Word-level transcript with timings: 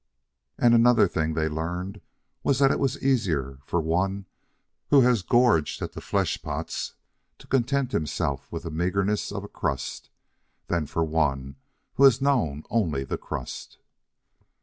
And 0.57 0.73
another 0.73 1.07
thing 1.07 1.35
they 1.35 1.47
learned 1.47 2.01
was 2.41 2.57
that 2.57 2.71
it 2.71 2.79
was 2.79 3.03
easier 3.03 3.59
for 3.63 3.79
one 3.79 4.25
who 4.89 5.01
has 5.01 5.21
gorged 5.21 5.79
at 5.79 5.91
the 5.93 6.01
flesh 6.01 6.41
pots 6.41 6.95
to 7.37 7.45
content 7.45 7.91
himself 7.91 8.51
with 8.51 8.63
the 8.63 8.71
meagerness 8.71 9.31
of 9.31 9.43
a 9.43 9.47
crust, 9.47 10.09
than 10.69 10.87
for 10.87 11.03
one 11.03 11.55
who 11.97 12.03
has 12.05 12.19
known 12.19 12.63
only 12.71 13.03
the 13.03 13.19
crust. 13.19 13.77